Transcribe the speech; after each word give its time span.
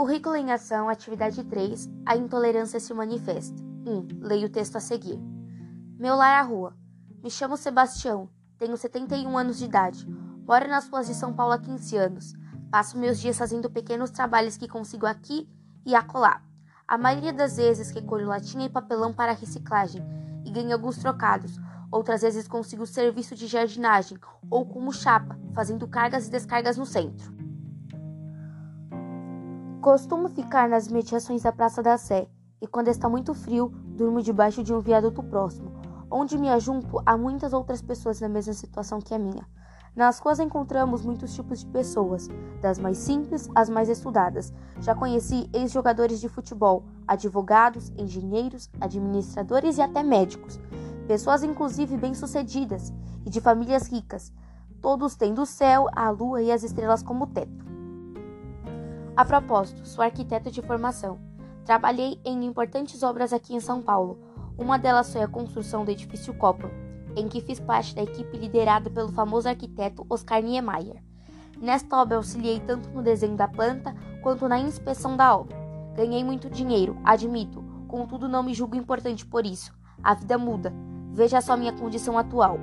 Currículo 0.00 0.34
em 0.34 0.50
Ação, 0.50 0.88
atividade 0.88 1.44
3. 1.44 1.90
A 2.06 2.16
intolerância 2.16 2.80
se 2.80 2.94
manifesta. 2.94 3.62
1. 3.86 4.20
Leio 4.22 4.46
o 4.46 4.50
texto 4.50 4.76
a 4.76 4.80
seguir. 4.80 5.20
Meu 5.98 6.16
lar 6.16 6.40
à 6.40 6.42
rua. 6.42 6.74
Me 7.22 7.30
chamo 7.30 7.54
Sebastião. 7.54 8.26
Tenho 8.56 8.78
71 8.78 9.36
anos 9.36 9.58
de 9.58 9.66
idade. 9.66 10.08
Moro 10.48 10.66
nas 10.68 10.88
ruas 10.88 11.06
de 11.06 11.12
São 11.12 11.34
Paulo 11.34 11.52
há 11.52 11.58
15 11.58 11.96
anos. 11.98 12.32
Passo 12.70 12.96
meus 12.96 13.20
dias 13.20 13.36
fazendo 13.36 13.68
pequenos 13.68 14.10
trabalhos 14.10 14.56
que 14.56 14.66
consigo 14.66 15.04
aqui 15.04 15.46
e 15.84 15.94
acolá. 15.94 16.40
A 16.88 16.96
maioria 16.96 17.34
das 17.34 17.58
vezes 17.58 17.90
recolho 17.90 18.26
latinha 18.26 18.64
e 18.64 18.70
papelão 18.70 19.12
para 19.12 19.32
reciclagem 19.32 20.02
e 20.46 20.50
ganho 20.50 20.72
alguns 20.72 20.96
trocados. 20.96 21.58
Outras 21.92 22.22
vezes 22.22 22.48
consigo 22.48 22.86
serviço 22.86 23.34
de 23.34 23.46
jardinagem 23.46 24.16
ou 24.48 24.64
como 24.64 24.94
chapa, 24.94 25.38
fazendo 25.54 25.86
cargas 25.86 26.26
e 26.26 26.30
descargas 26.30 26.78
no 26.78 26.86
centro. 26.86 27.39
Costumo 29.80 30.28
ficar 30.28 30.68
nas 30.68 30.88
mediações 30.88 31.40
da 31.40 31.50
Praça 31.50 31.82
da 31.82 31.96
Sé 31.96 32.28
e, 32.60 32.66
quando 32.66 32.88
está 32.88 33.08
muito 33.08 33.32
frio, 33.32 33.68
durmo 33.96 34.20
debaixo 34.20 34.62
de 34.62 34.74
um 34.74 34.80
viaduto 34.80 35.22
próximo, 35.22 35.72
onde 36.10 36.36
me 36.36 36.50
ajunto 36.50 37.00
a 37.06 37.16
muitas 37.16 37.54
outras 37.54 37.80
pessoas 37.80 38.20
na 38.20 38.28
mesma 38.28 38.52
situação 38.52 39.00
que 39.00 39.14
a 39.14 39.18
minha. 39.18 39.48
Nas 39.96 40.18
ruas 40.18 40.38
encontramos 40.38 41.02
muitos 41.02 41.34
tipos 41.34 41.60
de 41.60 41.66
pessoas, 41.68 42.28
das 42.60 42.78
mais 42.78 42.98
simples 42.98 43.48
às 43.54 43.70
mais 43.70 43.88
estudadas. 43.88 44.52
Já 44.80 44.94
conheci 44.94 45.48
ex-jogadores 45.50 46.20
de 46.20 46.28
futebol, 46.28 46.84
advogados, 47.08 47.90
engenheiros, 47.96 48.68
administradores 48.82 49.78
e 49.78 49.80
até 49.80 50.02
médicos. 50.02 50.60
Pessoas 51.08 51.42
inclusive 51.42 51.96
bem-sucedidas 51.96 52.92
e 53.24 53.30
de 53.30 53.40
famílias 53.40 53.88
ricas, 53.88 54.30
todos 54.82 55.16
tendo 55.16 55.40
o 55.40 55.46
céu, 55.46 55.88
a 55.96 56.10
lua 56.10 56.42
e 56.42 56.52
as 56.52 56.62
estrelas 56.62 57.02
como 57.02 57.26
teto. 57.28 57.69
A 59.20 59.24
propósito, 59.26 59.86
sou 59.86 60.02
arquiteto 60.02 60.50
de 60.50 60.62
formação. 60.62 61.18
Trabalhei 61.66 62.18
em 62.24 62.42
importantes 62.46 63.02
obras 63.02 63.34
aqui 63.34 63.54
em 63.54 63.60
São 63.60 63.82
Paulo. 63.82 64.18
Uma 64.56 64.78
delas 64.78 65.12
foi 65.12 65.20
a 65.22 65.28
construção 65.28 65.84
do 65.84 65.90
edifício 65.90 66.32
Copland, 66.32 66.74
em 67.14 67.28
que 67.28 67.42
fiz 67.42 67.60
parte 67.60 67.94
da 67.94 68.02
equipe 68.02 68.38
liderada 68.38 68.88
pelo 68.88 69.12
famoso 69.12 69.46
arquiteto 69.46 70.06
Oscar 70.08 70.40
Niemeyer. 70.40 71.04
Nesta 71.60 72.00
obra 72.00 72.16
auxiliei 72.16 72.60
tanto 72.60 72.88
no 72.88 73.02
desenho 73.02 73.36
da 73.36 73.46
planta 73.46 73.94
quanto 74.22 74.48
na 74.48 74.58
inspeção 74.58 75.18
da 75.18 75.36
obra. 75.36 75.54
Ganhei 75.94 76.24
muito 76.24 76.48
dinheiro, 76.48 76.96
admito, 77.04 77.62
contudo 77.88 78.26
não 78.26 78.42
me 78.42 78.54
julgo 78.54 78.74
importante 78.74 79.26
por 79.26 79.44
isso. 79.44 79.70
A 80.02 80.14
vida 80.14 80.38
muda. 80.38 80.72
Veja 81.12 81.42
só 81.42 81.58
minha 81.58 81.74
condição 81.74 82.16
atual. 82.16 82.58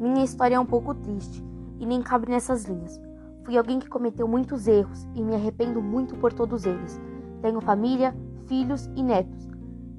Minha 0.00 0.24
história 0.24 0.54
é 0.54 0.58
um 0.60 0.64
pouco 0.64 0.94
triste 0.94 1.44
e 1.78 1.84
nem 1.84 2.00
cabe 2.00 2.30
nessas 2.30 2.64
linhas. 2.64 3.03
Fui 3.44 3.58
alguém 3.58 3.78
que 3.78 3.90
cometeu 3.90 4.26
muitos 4.26 4.66
erros 4.66 5.06
e 5.14 5.22
me 5.22 5.34
arrependo 5.34 5.82
muito 5.82 6.16
por 6.16 6.32
todos 6.32 6.64
eles. 6.64 6.98
Tenho 7.42 7.60
família, 7.60 8.16
filhos 8.46 8.88
e 8.96 9.02
netos. 9.02 9.46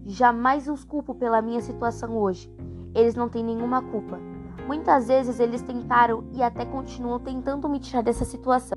Jamais 0.03 0.67
os 0.67 0.83
culpo 0.83 1.13
pela 1.13 1.43
minha 1.43 1.61
situação 1.61 2.17
hoje. 2.17 2.51
Eles 2.95 3.13
não 3.13 3.29
têm 3.29 3.43
nenhuma 3.43 3.83
culpa. 3.83 4.19
Muitas 4.65 5.09
vezes 5.09 5.39
eles 5.39 5.61
tentaram 5.61 6.23
e 6.33 6.41
até 6.41 6.65
continuam 6.65 7.19
tentando 7.19 7.69
me 7.69 7.79
tirar 7.79 8.01
dessa 8.01 8.25
situação. 8.25 8.75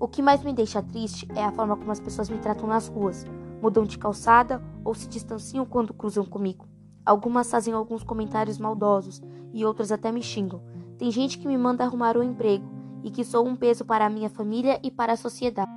O 0.00 0.08
que 0.08 0.20
mais 0.20 0.42
me 0.42 0.52
deixa 0.52 0.82
triste 0.82 1.28
é 1.36 1.44
a 1.44 1.52
forma 1.52 1.76
como 1.76 1.92
as 1.92 2.00
pessoas 2.00 2.28
me 2.28 2.38
tratam 2.38 2.66
nas 2.66 2.88
ruas. 2.88 3.24
Mudam 3.62 3.84
de 3.84 3.98
calçada 3.98 4.60
ou 4.84 4.94
se 4.94 5.08
distanciam 5.08 5.64
quando 5.64 5.94
cruzam 5.94 6.24
comigo. 6.24 6.66
Algumas 7.06 7.48
fazem 7.48 7.72
alguns 7.72 8.02
comentários 8.02 8.58
maldosos 8.58 9.22
e 9.52 9.64
outras 9.64 9.92
até 9.92 10.10
me 10.10 10.22
xingam. 10.22 10.60
Tem 10.98 11.08
gente 11.12 11.38
que 11.38 11.46
me 11.46 11.56
manda 11.56 11.84
arrumar 11.84 12.16
um 12.16 12.22
emprego 12.22 12.71
e 13.02 13.10
que 13.10 13.24
sou 13.24 13.46
um 13.46 13.56
peso 13.56 13.84
para 13.84 14.06
a 14.06 14.10
minha 14.10 14.28
família 14.28 14.80
e 14.82 14.90
para 14.90 15.12
a 15.12 15.16
sociedade. 15.16 15.70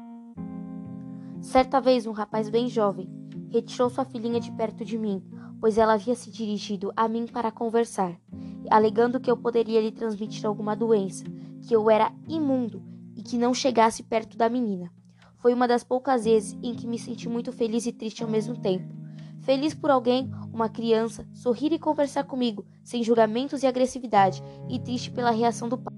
Certa 1.41 1.79
vez, 1.79 2.07
um 2.07 2.11
rapaz 2.11 2.50
bem 2.50 2.67
jovem 2.67 3.09
retirou 3.50 3.89
sua 3.89 4.03
filhinha 4.03 4.39
de 4.39 4.51
perto 4.51 4.83
de 4.83 4.97
mim, 4.97 5.23
pois 5.59 5.77
ela 5.77 5.94
havia 5.94 6.16
se 6.16 6.29
dirigido 6.29 6.91
a 6.95 7.07
mim 7.07 7.25
para 7.25 7.51
conversar, 7.51 8.19
alegando 8.69 9.19
que 9.19 9.31
eu 9.31 9.38
poderia 9.38 9.79
lhe 9.79 9.91
transmitir 9.91 10.45
alguma 10.45 10.75
doença, 10.75 11.23
que 11.61 11.75
eu 11.75 11.89
era 11.89 12.11
imundo 12.27 12.83
e 13.16 13.22
que 13.22 13.38
não 13.38 13.53
chegasse 13.53 14.03
perto 14.03 14.38
da 14.38 14.50
menina. 14.50 14.91
Foi 15.38 15.53
uma 15.53 15.67
das 15.67 15.83
poucas 15.83 16.25
vezes 16.25 16.57
em 16.61 16.73
que 16.73 16.88
me 16.88 17.00
senti 17.00 17.29
muito 17.29 17.51
feliz 17.53 17.85
e 17.85 17.94
triste 17.94 18.23
ao 18.23 18.29
mesmo 18.29 18.59
tempo. 18.59 18.94
Feliz 19.41 19.73
por 19.73 19.91
alguém, 19.91 20.29
uma 20.51 20.67
criança, 20.67 21.27
sorrir 21.33 21.71
e 21.71 21.79
conversar 21.79 22.23
comigo, 22.23 22.66
sem 22.83 23.03
julgamentos 23.03 23.61
e 23.61 23.67
agressividade, 23.67 24.41
e 24.67 24.79
triste 24.79 25.11
pela 25.11 25.29
reação 25.29 25.69
do 25.69 25.77
pai. 25.77 25.94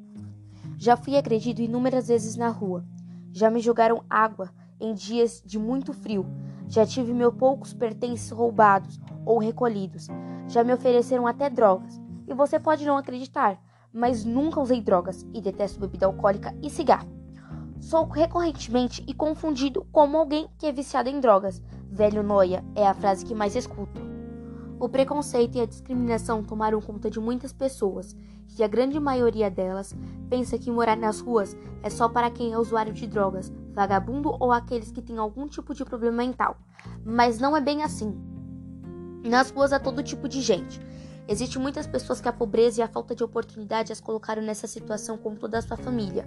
Já 0.78 0.96
fui 0.96 1.18
agredido 1.18 1.60
inúmeras 1.60 2.08
vezes 2.08 2.36
na 2.36 2.50
rua. 2.50 2.86
Já 3.32 3.50
me 3.50 3.60
jogaram 3.60 4.04
água 4.08 4.52
em 4.80 4.94
dias 4.94 5.42
de 5.44 5.58
muito 5.58 5.92
frio. 5.92 6.24
Já 6.68 6.86
tive 6.86 7.14
meus 7.14 7.34
poucos 7.34 7.74
pertences 7.74 8.30
roubados 8.30 9.00
ou 9.26 9.40
recolhidos. 9.40 10.08
Já 10.48 10.64
me 10.64 10.72
ofereceram 10.72 11.26
até 11.26 11.50
drogas. 11.50 12.00
E 12.28 12.34
você 12.34 12.60
pode 12.60 12.86
não 12.86 12.96
acreditar, 12.96 13.60
mas 13.92 14.24
nunca 14.24 14.62
usei 14.62 14.80
drogas 14.80 15.26
e 15.34 15.42
detesto 15.42 15.80
bebida 15.80 16.06
alcoólica 16.06 16.56
e 16.62 16.70
cigarro. 16.70 17.10
Sou 17.80 18.06
recorrentemente 18.06 19.04
e 19.08 19.14
confundido 19.14 19.86
como 19.92 20.18
alguém 20.18 20.48
que 20.60 20.68
é 20.68 20.72
viciado 20.72 21.10
em 21.10 21.20
drogas. 21.20 21.62
Velho 21.90 22.22
noia 22.22 22.64
é 22.76 22.88
a 22.88 22.94
frase 22.94 23.26
que 23.26 23.34
mais 23.34 23.56
escuto. 23.56 24.07
O 24.80 24.88
preconceito 24.88 25.58
e 25.58 25.62
a 25.62 25.66
discriminação 25.66 26.44
tomaram 26.44 26.80
conta 26.80 27.10
de 27.10 27.20
muitas 27.20 27.52
pessoas, 27.52 28.16
e 28.58 28.64
a 28.64 28.68
grande 28.68 29.00
maioria 29.00 29.50
delas 29.50 29.96
pensa 30.30 30.58
que 30.58 30.72
morar 30.72 30.96
nas 30.96 31.20
ruas 31.20 31.58
é 31.82 31.90
só 31.90 32.08
para 32.08 32.30
quem 32.30 32.54
é 32.54 32.60
usuário 32.60 32.94
de 32.94 33.08
drogas, 33.08 33.52
vagabundo 33.74 34.36
ou 34.40 34.52
aqueles 34.52 34.92
que 34.92 35.02
têm 35.02 35.18
algum 35.18 35.48
tipo 35.48 35.74
de 35.74 35.84
problema 35.84 36.18
mental. 36.18 36.58
Mas 37.04 37.40
não 37.40 37.58
é 37.58 37.62
bem 37.62 37.82
assim. 37.82 38.16
Nas 39.24 39.50
ruas 39.50 39.74
há 39.74 39.80
todo 39.80 40.04
tipo 40.04 40.30
de 40.30 40.42
gente. 40.42 40.80
Existem 41.28 41.62
muitas 41.62 41.86
pessoas 41.86 42.22
que 42.22 42.30
a 42.30 42.34
pobreza 42.34 42.80
e 42.80 42.84
a 42.84 42.88
falta 42.88 43.14
de 43.14 43.24
oportunidade 43.24 43.92
as 43.92 44.00
colocaram 44.00 44.42
nessa 44.42 44.66
situação 44.66 45.18
como 45.18 45.38
toda 45.38 45.58
a 45.58 45.62
sua 45.62 45.76
família. 45.76 46.26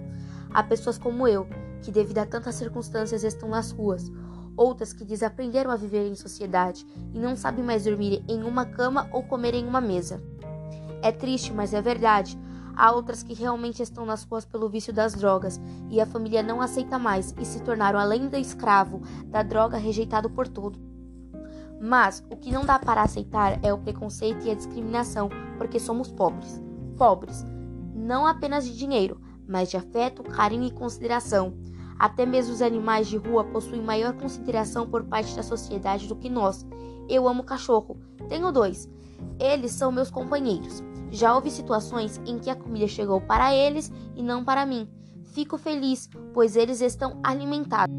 Há 0.53 0.61
pessoas 0.61 0.97
como 0.97 1.27
eu, 1.27 1.47
que 1.81 1.91
devido 1.91 2.19
a 2.19 2.25
tantas 2.25 2.55
circunstâncias 2.55 3.23
estão 3.23 3.49
nas 3.49 3.71
ruas, 3.71 4.11
outras 4.61 4.93
que 4.93 5.03
desaprenderam 5.03 5.71
a 5.71 5.75
viver 5.75 6.07
em 6.07 6.15
sociedade 6.15 6.85
e 7.13 7.19
não 7.19 7.35
sabem 7.35 7.63
mais 7.63 7.83
dormir 7.83 8.23
em 8.27 8.43
uma 8.43 8.65
cama 8.65 9.09
ou 9.11 9.23
comer 9.23 9.55
em 9.55 9.65
uma 9.65 9.81
mesa. 9.81 10.21
É 11.01 11.11
triste, 11.11 11.51
mas 11.51 11.73
é 11.73 11.81
verdade. 11.81 12.39
Há 12.75 12.91
outras 12.91 13.21
que 13.23 13.33
realmente 13.33 13.81
estão 13.81 14.05
nas 14.05 14.23
ruas 14.23 14.45
pelo 14.45 14.69
vício 14.69 14.93
das 14.93 15.13
drogas 15.13 15.59
e 15.89 15.99
a 15.99 16.05
família 16.05 16.41
não 16.41 16.61
aceita 16.61 16.97
mais 16.97 17.33
e 17.39 17.45
se 17.45 17.61
tornaram 17.61 17.99
além 17.99 18.29
do 18.29 18.37
escravo 18.37 19.01
da 19.25 19.43
droga 19.43 19.77
rejeitado 19.77 20.29
por 20.29 20.47
todos. 20.47 20.79
Mas 21.81 22.23
o 22.29 22.37
que 22.37 22.51
não 22.51 22.63
dá 22.63 22.77
para 22.77 23.01
aceitar 23.01 23.59
é 23.63 23.73
o 23.73 23.79
preconceito 23.79 24.45
e 24.45 24.51
a 24.51 24.55
discriminação, 24.55 25.29
porque 25.57 25.79
somos 25.79 26.11
pobres. 26.11 26.61
Pobres, 26.95 27.43
não 27.95 28.27
apenas 28.27 28.65
de 28.65 28.77
dinheiro, 28.77 29.19
mas 29.47 29.69
de 29.69 29.77
afeto, 29.77 30.23
carinho 30.23 30.65
e 30.65 30.71
consideração. 30.71 31.53
Até 32.01 32.25
mesmo 32.25 32.51
os 32.51 32.63
animais 32.63 33.07
de 33.07 33.15
rua 33.15 33.43
possuem 33.43 33.79
maior 33.79 34.13
consideração 34.13 34.89
por 34.89 35.03
parte 35.03 35.35
da 35.35 35.43
sociedade 35.43 36.07
do 36.07 36.15
que 36.15 36.31
nós. 36.31 36.65
Eu 37.07 37.27
amo 37.27 37.43
cachorro, 37.43 37.95
tenho 38.27 38.51
dois. 38.51 38.89
Eles 39.39 39.73
são 39.73 39.91
meus 39.91 40.09
companheiros. 40.09 40.81
Já 41.11 41.35
houve 41.35 41.51
situações 41.51 42.19
em 42.25 42.39
que 42.39 42.49
a 42.49 42.55
comida 42.55 42.87
chegou 42.87 43.21
para 43.21 43.53
eles 43.53 43.91
e 44.15 44.23
não 44.23 44.43
para 44.43 44.65
mim. 44.65 44.89
Fico 45.25 45.59
feliz, 45.59 46.09
pois 46.33 46.55
eles 46.55 46.81
estão 46.81 47.19
alimentados. 47.21 47.93